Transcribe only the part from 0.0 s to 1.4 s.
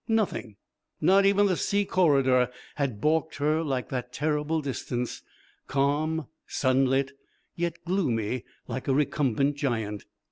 Nothing, not